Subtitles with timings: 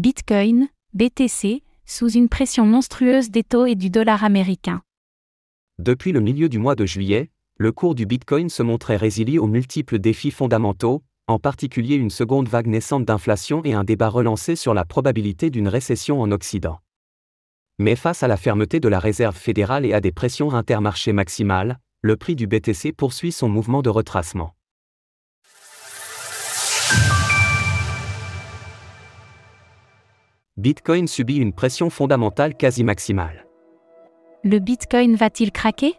[0.00, 4.80] Bitcoin, BTC, sous une pression monstrueuse des taux et du dollar américain.
[5.78, 9.46] Depuis le milieu du mois de juillet, le cours du Bitcoin se montrait résilient aux
[9.46, 14.72] multiples défis fondamentaux, en particulier une seconde vague naissante d'inflation et un débat relancé sur
[14.72, 16.78] la probabilité d'une récession en Occident.
[17.78, 21.78] Mais face à la fermeté de la Réserve fédérale et à des pressions intermarchés maximales,
[22.00, 24.54] le prix du BTC poursuit son mouvement de retracement.
[30.60, 33.46] Bitcoin subit une pression fondamentale quasi maximale.
[34.44, 35.94] Le Bitcoin va-t-il craquer?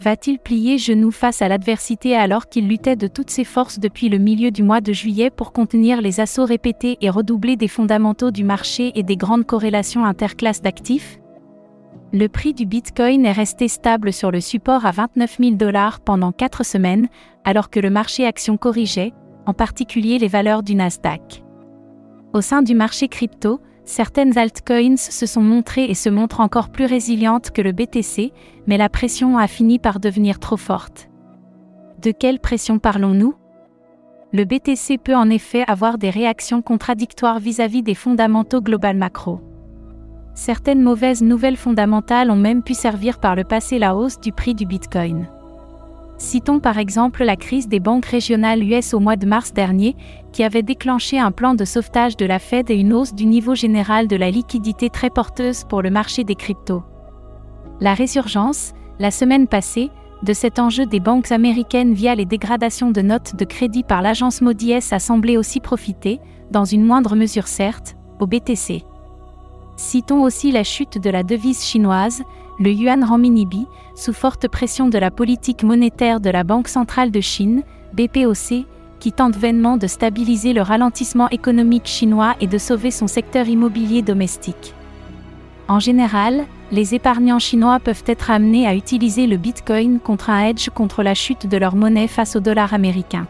[0.00, 4.18] Va-t-il plier genou face à l'adversité alors qu'il luttait de toutes ses forces depuis le
[4.18, 8.42] milieu du mois de juillet pour contenir les assauts répétés et redoubler des fondamentaux du
[8.42, 11.20] marché et des grandes corrélations interclasses d'actifs?
[12.12, 16.32] Le prix du Bitcoin est resté stable sur le support à 29 000 dollars pendant
[16.32, 17.08] 4 semaines,
[17.44, 19.12] alors que le marché action corrigeait,
[19.46, 21.44] en particulier les valeurs du Nasdaq.
[22.32, 26.86] Au sein du marché crypto, certaines altcoins se sont montrées et se montrent encore plus
[26.86, 28.32] résilientes que le BTC,
[28.66, 31.10] mais la pression a fini par devenir trop forte.
[32.00, 33.34] De quelle pression parlons-nous?
[34.32, 39.40] Le BTC peut en effet avoir des réactions contradictoires vis-à-vis des fondamentaux global macro.
[40.34, 44.54] Certaines mauvaises nouvelles fondamentales ont même pu servir par le passé la hausse du prix
[44.54, 45.28] du Bitcoin.
[46.22, 49.96] Citons par exemple la crise des banques régionales US au mois de mars dernier,
[50.30, 53.56] qui avait déclenché un plan de sauvetage de la Fed et une hausse du niveau
[53.56, 56.84] général de la liquidité très porteuse pour le marché des cryptos.
[57.80, 59.90] La résurgence, la semaine passée,
[60.22, 64.42] de cet enjeu des banques américaines via les dégradations de notes de crédit par l'agence
[64.42, 66.20] Modi a semblé aussi profiter,
[66.52, 68.84] dans une moindre mesure certes, au BTC.
[69.76, 72.22] Citons aussi la chute de la devise chinoise,
[72.58, 77.20] le yuan renminbi, sous forte pression de la politique monétaire de la Banque centrale de
[77.20, 77.62] Chine,
[77.94, 78.66] BPOC,
[79.00, 84.02] qui tente vainement de stabiliser le ralentissement économique chinois et de sauver son secteur immobilier
[84.02, 84.74] domestique.
[85.66, 90.68] En général, les épargnants chinois peuvent être amenés à utiliser le Bitcoin contre un hedge
[90.70, 93.26] contre la chute de leur monnaie face au dollar américain.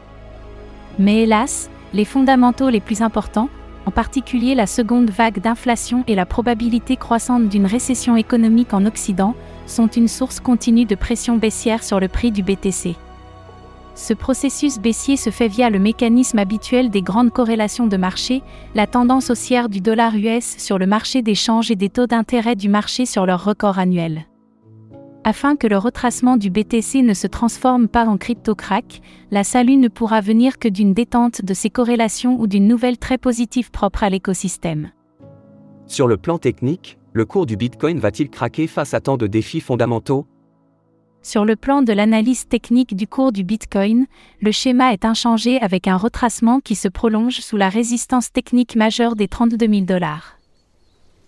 [0.98, 3.48] Mais hélas, les fondamentaux les plus importants,
[3.86, 9.34] en particulier la seconde vague d'inflation et la probabilité croissante d'une récession économique en Occident,
[9.66, 12.96] sont une source continue de pression baissière sur le prix du BTC.
[13.94, 18.42] Ce processus baissier se fait via le mécanisme habituel des grandes corrélations de marché,
[18.74, 22.56] la tendance haussière du dollar US sur le marché des changes et des taux d'intérêt
[22.56, 24.24] du marché sur leur record annuel.
[25.24, 29.00] Afin que le retracement du BTC ne se transforme pas en crypto-crack,
[29.30, 33.18] la salut ne pourra venir que d'une détente de ces corrélations ou d'une nouvelle très
[33.18, 34.90] positive propre à l'écosystème.
[35.86, 39.60] Sur le plan technique, le cours du Bitcoin va-t-il craquer face à tant de défis
[39.60, 40.26] fondamentaux?
[41.22, 44.06] Sur le plan de l'analyse technique du cours du Bitcoin,
[44.40, 49.14] le schéma est inchangé avec un retracement qui se prolonge sous la résistance technique majeure
[49.14, 50.38] des 32 000 dollars.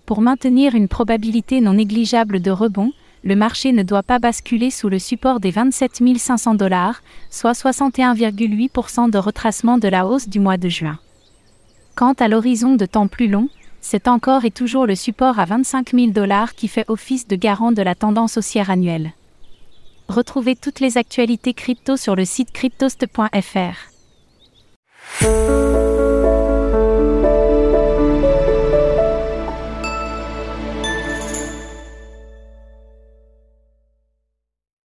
[0.04, 2.90] Pour maintenir une probabilité non négligeable de rebond,
[3.24, 9.10] le marché ne doit pas basculer sous le support des 27 500 dollars, soit 61,8%
[9.10, 10.98] de retracement de la hausse du mois de juin.
[11.94, 13.48] Quant à l'horizon de temps plus long,
[13.80, 17.72] c'est encore et toujours le support à 25 000 dollars qui fait office de garant
[17.72, 19.12] de la tendance haussière annuelle.
[20.08, 23.90] Retrouvez toutes les actualités crypto sur le site cryptost.fr.